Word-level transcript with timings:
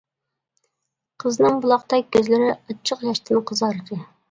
قىزنىڭ 1.25 1.61
بۇلاقتەك 1.67 2.09
كۆزلىرى 2.17 2.49
ئاچچىق 2.57 3.07
ياشتىن 3.11 3.47
قىزاردى. 3.53 4.03